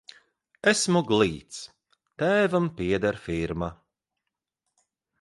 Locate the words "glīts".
1.11-1.59